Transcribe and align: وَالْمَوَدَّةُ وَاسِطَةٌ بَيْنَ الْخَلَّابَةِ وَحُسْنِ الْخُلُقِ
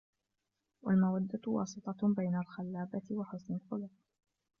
وَالْمَوَدَّةُ 0.81 1.39
وَاسِطَةٌ 1.51 1.97
بَيْنَ 2.15 2.35
الْخَلَّابَةِ 2.35 3.01
وَحُسْنِ 3.11 3.53
الْخُلُقِ 3.55 3.89